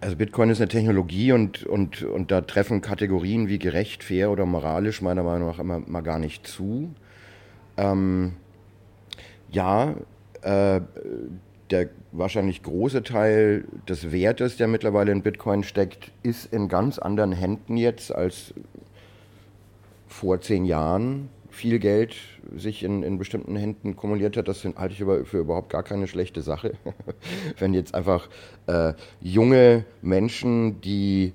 [0.00, 4.44] Also Bitcoin ist eine Technologie und, und, und da treffen Kategorien wie gerecht, fair oder
[4.44, 6.94] moralisch meiner Meinung nach immer mal gar nicht zu.
[7.78, 8.34] Ähm,
[9.50, 9.94] ja,
[10.42, 10.82] äh,
[11.74, 17.32] der wahrscheinlich große Teil des Wertes, der mittlerweile in Bitcoin steckt, ist in ganz anderen
[17.32, 18.54] Händen jetzt als
[20.06, 22.14] vor zehn Jahren viel Geld
[22.56, 24.46] sich in, in bestimmten Händen kumuliert hat.
[24.46, 26.74] Das halte ich aber für überhaupt gar keine schlechte Sache.
[27.58, 28.28] Wenn jetzt einfach
[28.68, 31.32] äh, junge Menschen, die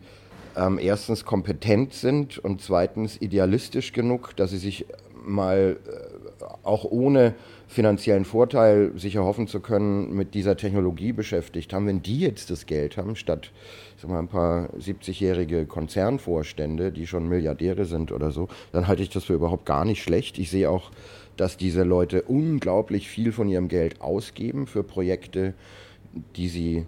[0.56, 4.86] ähm, erstens kompetent sind und zweitens idealistisch genug, dass sie sich
[5.26, 7.36] mal äh, auch ohne
[7.70, 11.86] finanziellen Vorteil sich erhoffen zu können, mit dieser Technologie beschäftigt haben.
[11.86, 13.52] Wenn die jetzt das Geld haben, statt
[13.98, 19.12] sag mal, ein paar 70-jährige Konzernvorstände, die schon Milliardäre sind oder so, dann halte ich
[19.12, 20.40] das für überhaupt gar nicht schlecht.
[20.40, 20.90] Ich sehe auch,
[21.38, 25.54] dass diese Leute unglaublich viel von ihrem Geld ausgeben für Projekte,
[26.36, 26.88] die sie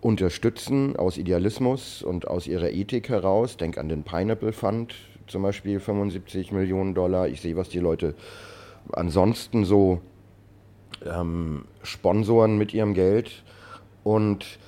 [0.00, 3.56] unterstützen aus Idealismus und aus ihrer Ethik heraus.
[3.56, 4.96] Denk an den Pineapple Fund,
[5.28, 7.28] zum Beispiel 75 Millionen Dollar.
[7.28, 8.14] Ich sehe, was die Leute
[8.92, 10.00] ansonsten so
[11.04, 13.42] ähm, sponsoren mit ihrem Geld.
[14.02, 14.58] Und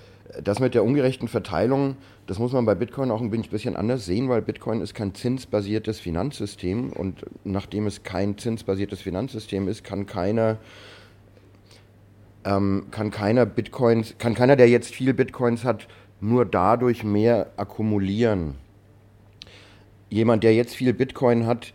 [0.43, 1.97] das mit der ungerechten Verteilung,
[2.27, 6.01] das muss man bei Bitcoin auch ein bisschen anders sehen, weil Bitcoin ist kein zinsbasiertes
[6.01, 10.59] Finanzsystem und nachdem es kein zinsbasiertes Finanzsystem ist, kann keiner
[12.45, 15.87] ähm, kann keiner Bitcoins, kann keiner, der jetzt viel Bitcoins hat,
[16.21, 18.55] nur dadurch mehr akkumulieren.
[20.09, 21.73] Jemand, der jetzt viel Bitcoin hat,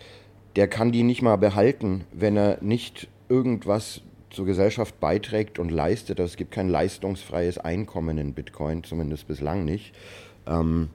[0.57, 6.19] der kann die nicht mal behalten, wenn er nicht irgendwas zur Gesellschaft beiträgt und leistet.
[6.19, 9.93] Also es gibt kein leistungsfreies Einkommen in Bitcoin, zumindest bislang nicht.
[10.47, 10.89] Ähm,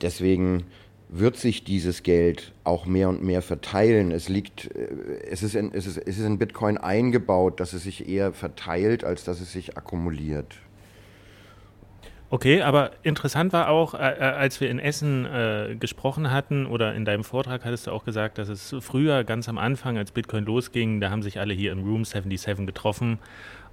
[0.00, 0.64] deswegen
[1.08, 4.10] wird sich dieses Geld auch mehr und mehr verteilen.
[4.10, 4.88] Es liegt, äh,
[5.30, 9.04] es ist in, es ist, es ist in Bitcoin eingebaut, dass es sich eher verteilt,
[9.04, 10.56] als dass es sich akkumuliert.
[12.28, 16.92] Okay, aber interessant war auch, äh, äh, als wir in Essen äh, gesprochen hatten oder
[16.94, 20.44] in deinem Vortrag hattest du auch gesagt, dass es früher ganz am Anfang, als Bitcoin
[20.44, 23.20] losging, da haben sich alle hier im Room 77 getroffen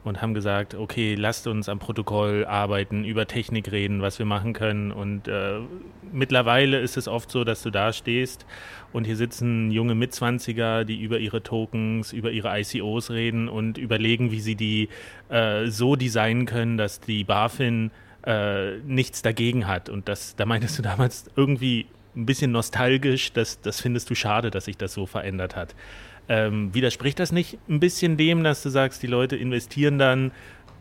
[0.04, 4.54] und haben gesagt, okay, lasst uns am Protokoll arbeiten, über Technik reden, was wir machen
[4.54, 4.92] können.
[4.92, 5.60] Und äh,
[6.12, 8.46] mittlerweile ist es oft so, dass du da stehst
[8.92, 14.32] und hier sitzen junge Mitzwanziger, die über ihre Tokens, über ihre ICOs reden und überlegen,
[14.32, 14.90] wie sie die
[15.30, 17.90] äh, so designen können, dass die BaFin
[18.26, 19.90] äh, nichts dagegen hat.
[19.90, 24.52] Und das, da meintest du damals irgendwie ein bisschen nostalgisch, das, das findest du schade,
[24.52, 25.76] dass sich das so verändert hat.
[26.30, 30.32] Ähm, widerspricht das nicht ein bisschen dem, dass du sagst, die Leute investieren dann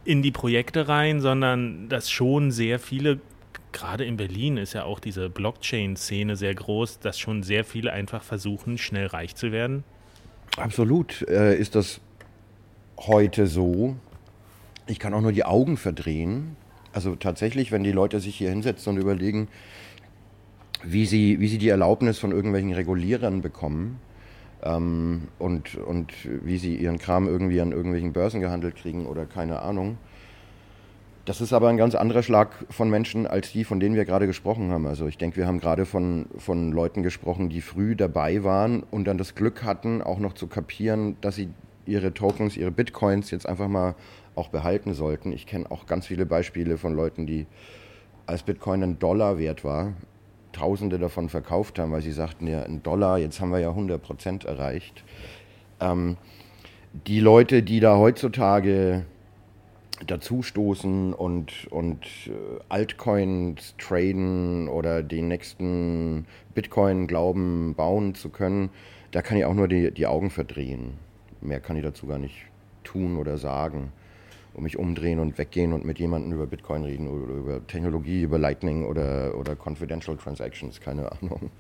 [0.05, 3.21] in die Projekte rein, sondern dass schon sehr viele,
[3.73, 8.23] gerade in Berlin ist ja auch diese Blockchain-Szene sehr groß, dass schon sehr viele einfach
[8.23, 9.85] versuchen, schnell reich zu werden?
[10.57, 12.01] Absolut äh, ist das
[12.99, 13.97] heute so.
[14.87, 16.57] Ich kann auch nur die Augen verdrehen.
[16.93, 19.49] Also tatsächlich, wenn die Leute sich hier hinsetzen und überlegen,
[20.85, 24.01] wie sie, wie sie die Erlaubnis von irgendwelchen Regulierern bekommen,
[24.63, 29.63] ähm, und, und wie sie ihren Kram irgendwie an irgendwelchen Börsen gehandelt kriegen oder keine
[29.63, 29.99] Ahnung.
[31.25, 34.27] Das ist aber ein ganz anderer Schlag von Menschen als die, von denen wir gerade
[34.27, 34.87] gesprochen haben.
[34.87, 39.05] Also ich denke, wir haben gerade von, von Leuten gesprochen, die früh dabei waren und
[39.05, 41.51] dann das Glück hatten, auch noch zu kapieren, dass sie
[41.87, 43.95] ihre Tokens, ihre Bitcoins jetzt einfach mal
[44.35, 45.33] auch behalten sollten.
[45.33, 47.47] Ich kenne auch ganz viele Beispiele von Leuten, die
[48.27, 49.93] als Bitcoin ein Dollar wert war,
[50.53, 54.03] Tausende davon verkauft haben, weil sie sagten, ja, ein Dollar, jetzt haben wir ja 100
[54.03, 55.03] Prozent erreicht.
[55.81, 56.19] Ähm,
[57.07, 59.07] die Leute, die da heutzutage
[60.07, 62.33] dazustoßen und, und äh,
[62.69, 68.69] Altcoins traden oder den nächsten Bitcoin glauben, bauen zu können,
[69.11, 70.99] da kann ich auch nur die, die Augen verdrehen.
[71.41, 72.37] Mehr kann ich dazu gar nicht
[72.85, 73.93] tun oder sagen
[74.55, 78.39] und mich umdrehen und weggehen und mit jemandem über Bitcoin reden oder über Technologie, über
[78.39, 81.51] Lightning oder, oder Confidential Transactions, keine Ahnung.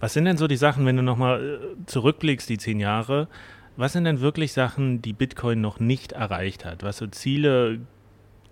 [0.00, 3.28] Was sind denn so die Sachen, wenn du nochmal äh, zurückblickst, die zehn Jahre,
[3.76, 6.82] was sind denn wirklich Sachen, die Bitcoin noch nicht erreicht hat?
[6.82, 7.80] Was so Ziele,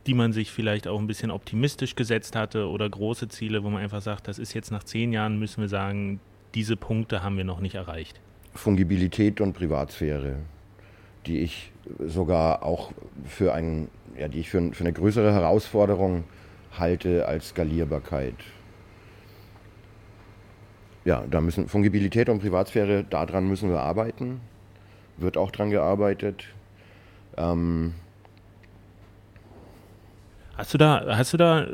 [0.07, 3.83] die man sich vielleicht auch ein bisschen optimistisch gesetzt hatte oder große Ziele, wo man
[3.83, 6.21] einfach sagt, das ist jetzt nach zehn Jahren, müssen wir sagen,
[6.55, 8.21] diese Punkte haben wir noch nicht erreicht?
[8.55, 10.37] Fungibilität und Privatsphäre
[11.27, 11.73] die ich
[12.07, 12.93] sogar auch
[13.25, 16.25] für, ein, ja, die ich für, für eine größere Herausforderung
[16.79, 18.35] halte als Skalierbarkeit.
[21.05, 24.41] Ja, da müssen Fungibilität und Privatsphäre, daran müssen wir arbeiten.
[25.17, 26.45] Wird auch dran gearbeitet.
[27.37, 27.95] Ähm,
[30.61, 31.69] Hast du da, hast du da,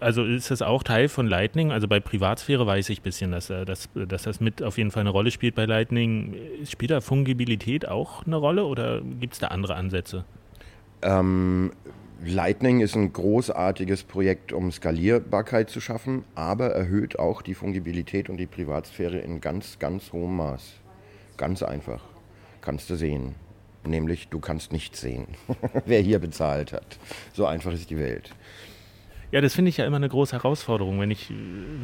[0.00, 1.72] also ist das auch Teil von Lightning?
[1.72, 4.90] Also bei Privatsphäre weiß ich ein bisschen, dass, äh, dass, dass das mit auf jeden
[4.90, 6.34] Fall eine Rolle spielt bei Lightning.
[6.64, 10.24] Spielt da Fungibilität auch eine Rolle oder gibt es da andere Ansätze?
[11.02, 11.72] Ähm,
[12.24, 18.38] Lightning ist ein großartiges Projekt, um Skalierbarkeit zu schaffen, aber erhöht auch die Fungibilität und
[18.38, 20.76] die Privatsphäre in ganz, ganz hohem Maß.
[21.36, 22.00] Ganz einfach.
[22.62, 23.34] Kannst du sehen.
[23.84, 25.26] Nämlich, du kannst nicht sehen,
[25.86, 26.98] wer hier bezahlt hat.
[27.32, 28.30] So einfach ist die Welt.
[29.32, 31.32] Ja, das finde ich ja immer eine große Herausforderung, wenn ich,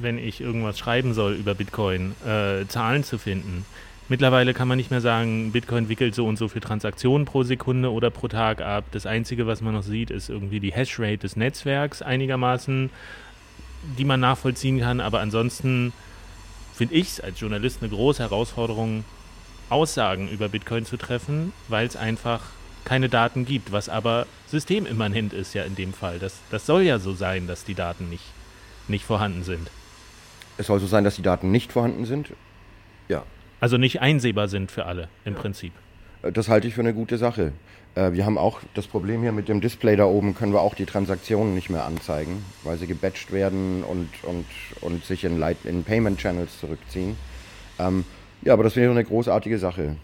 [0.00, 3.64] wenn ich irgendwas schreiben soll über Bitcoin, äh, Zahlen zu finden.
[4.09, 7.90] Mittlerweile kann man nicht mehr sagen, Bitcoin wickelt so und so viele Transaktionen pro Sekunde
[7.90, 8.85] oder pro Tag ab.
[8.92, 12.90] Das Einzige, was man noch sieht, ist irgendwie die Hashrate des Netzwerks einigermaßen
[13.98, 15.00] die man nachvollziehen kann.
[15.00, 15.92] Aber ansonsten
[16.74, 19.04] finde ich es als Journalist eine große Herausforderung,
[19.68, 22.42] Aussagen über Bitcoin zu treffen, weil es einfach
[22.85, 26.18] keine Daten gibt, was aber systemimmanent ist ja in dem Fall.
[26.18, 28.24] Das, das soll ja so sein, dass die Daten nicht,
[28.87, 29.70] nicht vorhanden sind.
[30.57, 32.33] Es soll so sein, dass die Daten nicht vorhanden sind?
[33.09, 33.24] Ja.
[33.61, 35.40] Also nicht einsehbar sind für alle im ja.
[35.40, 35.72] Prinzip.
[36.22, 37.52] Äh, das halte ich für eine gute Sache.
[37.96, 40.74] Äh, wir haben auch das Problem hier mit dem Display da oben, können wir auch
[40.74, 44.46] die Transaktionen nicht mehr anzeigen, weil sie gebatcht werden und, und,
[44.81, 47.16] und sich in, Light, in Payment Channels zurückziehen.
[47.79, 48.05] Ähm,
[48.42, 49.96] ja, aber das ich eine großartige Sache.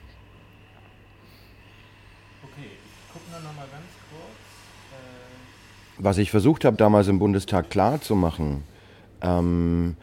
[2.42, 4.22] Okay, ich gucke noch mal ganz kurz.
[4.92, 8.64] Äh Was ich versucht habe, damals im Bundestag klar zu machen,
[9.20, 9.96] ähm,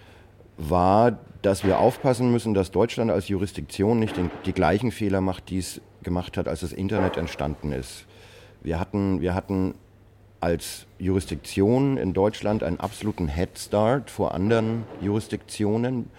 [0.57, 5.49] war, dass wir aufpassen müssen, dass Deutschland als Jurisdiktion nicht den, die gleichen Fehler macht,
[5.49, 8.05] die es gemacht hat, als das Internet entstanden ist.
[8.61, 9.75] Wir hatten, wir hatten
[10.41, 16.09] als Jurisdiktion in Deutschland einen absoluten Head Start vor anderen Jurisdiktionen.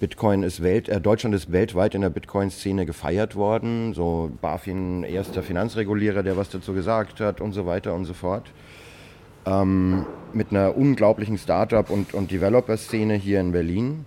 [0.00, 3.94] Bitcoin ist Welt, äh, Deutschland ist weltweit in der Bitcoin-Szene gefeiert worden.
[3.94, 8.52] So BaFin, erster Finanzregulierer, der was dazu gesagt hat und so weiter und so fort.
[9.44, 14.04] Ähm, mit einer unglaublichen Startup- und, und Developer-Szene hier in Berlin.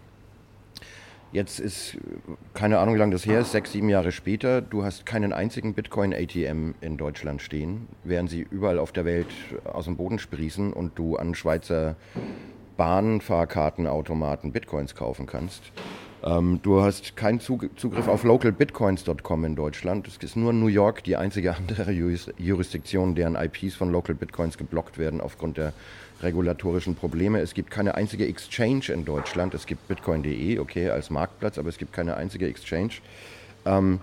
[1.33, 1.97] Jetzt ist,
[2.53, 4.61] keine Ahnung, wie lange das her ist, sechs, sieben Jahre später.
[4.61, 9.27] Du hast keinen einzigen Bitcoin-ATM in Deutschland stehen, während sie überall auf der Welt
[9.63, 11.95] aus dem Boden sprießen und du an Schweizer
[12.77, 15.61] Bahnfahrkartenautomaten Bitcoins kaufen kannst.
[16.23, 20.07] Ähm, du hast keinen Zugriff auf localbitcoins.com in Deutschland.
[20.07, 24.97] Es ist nur New York die einzige andere Jurisdiktion, deren IPs von Local Bitcoins geblockt
[24.97, 25.73] werden aufgrund der
[26.21, 27.39] regulatorischen Probleme.
[27.39, 29.55] Es gibt keine einzige Exchange in Deutschland.
[29.55, 32.93] Es gibt bitcoin.de, okay, als Marktplatz, aber es gibt keine einzige Exchange.
[33.65, 33.99] Ähm,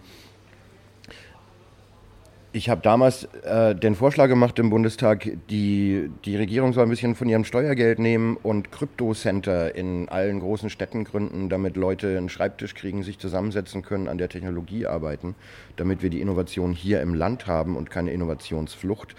[2.58, 7.14] ich habe damals äh, den Vorschlag gemacht im Bundestag, die, die Regierung soll ein bisschen
[7.14, 12.74] von ihrem Steuergeld nehmen und Kryptocenter in allen großen Städten gründen, damit Leute einen Schreibtisch
[12.74, 15.36] kriegen, sich zusammensetzen können, an der Technologie arbeiten,
[15.76, 19.14] damit wir die Innovation hier im Land haben und keine Innovationsflucht.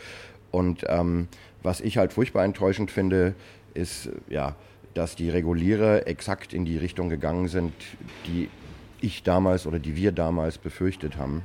[0.51, 1.29] Und ähm,
[1.63, 3.35] was ich halt furchtbar enttäuschend finde,
[3.73, 4.57] ist, ja,
[4.95, 7.71] dass die Regulierer exakt in die Richtung gegangen sind,
[8.27, 8.49] die
[8.99, 11.41] ich damals oder die wir damals befürchtet haben.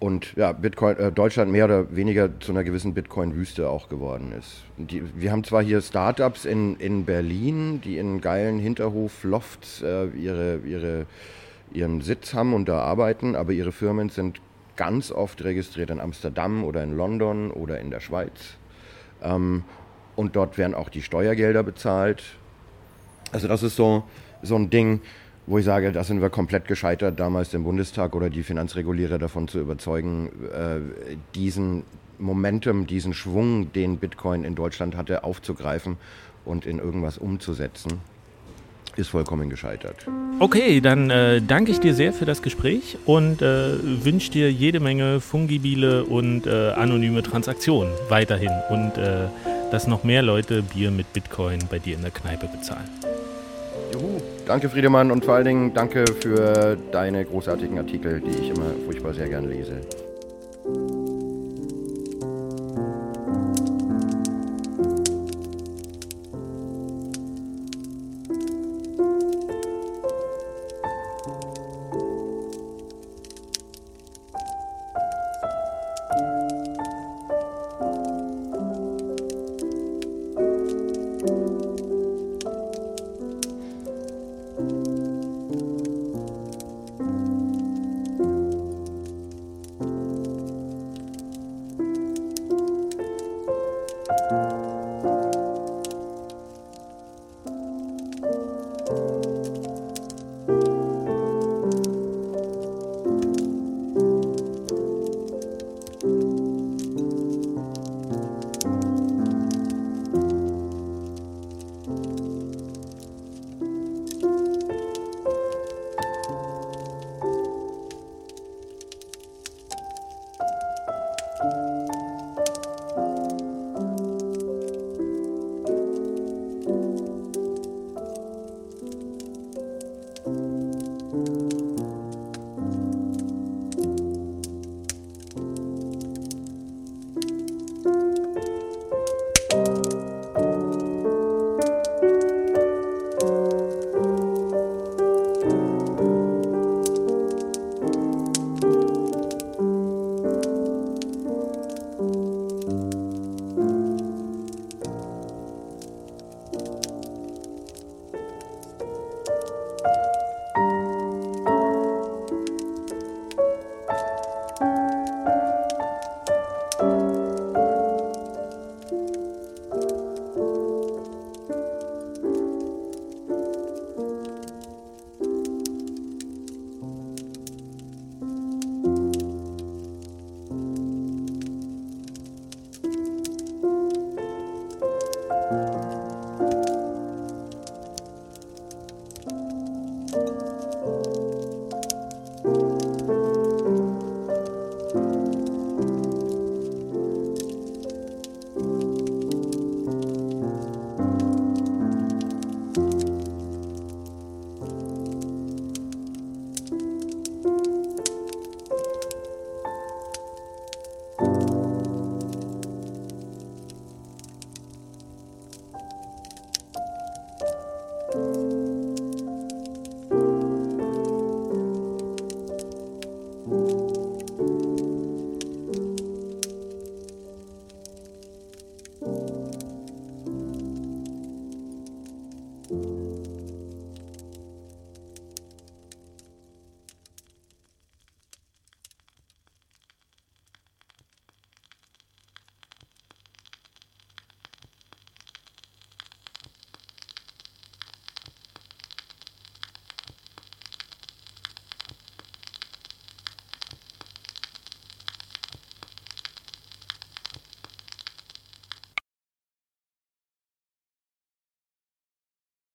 [0.00, 4.64] Und ja, Bitcoin, äh, Deutschland mehr oder weniger zu einer gewissen Bitcoin-Wüste auch geworden ist.
[4.78, 10.60] Die, wir haben zwar hier Startups in, in Berlin, die in geilen Hinterhof-Lofts äh, ihre,
[10.64, 11.04] ihre,
[11.72, 14.40] ihren Sitz haben und da arbeiten, aber ihre Firmen sind
[14.76, 18.56] ganz oft registriert in Amsterdam oder in London oder in der Schweiz.
[19.22, 19.64] Ähm,
[20.16, 22.22] und dort werden auch die Steuergelder bezahlt.
[23.32, 24.04] Also das ist so,
[24.42, 25.02] so ein Ding,
[25.50, 29.48] wo ich sage, da sind wir komplett gescheitert, damals den Bundestag oder die Finanzregulierer davon
[29.48, 30.78] zu überzeugen, äh,
[31.34, 31.82] diesen
[32.20, 35.96] Momentum, diesen Schwung, den Bitcoin in Deutschland hatte, aufzugreifen
[36.44, 38.00] und in irgendwas umzusetzen
[38.96, 40.06] ist vollkommen gescheitert.
[40.38, 44.78] Okay, dann äh, danke ich dir sehr für das Gespräch und äh, wünsche dir jede
[44.78, 49.28] Menge fungibile und äh, anonyme Transaktionen weiterhin und äh,
[49.72, 52.88] dass noch mehr Leute Bier mit Bitcoin bei dir in der Kneipe bezahlen.
[53.92, 58.72] Juhu, danke Friedemann und vor allen Dingen danke für deine großartigen Artikel, die ich immer
[58.84, 59.80] furchtbar sehr gern lese.